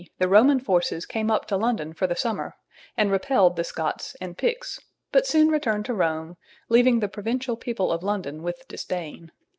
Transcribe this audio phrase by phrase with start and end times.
[0.17, 2.55] the Roman forces came up to London for the summer,
[2.97, 4.79] and repelled the Scots and Picts,
[5.11, 6.37] but soon returned to Rome,
[6.69, 9.31] leaving the provincial people of London with disdain.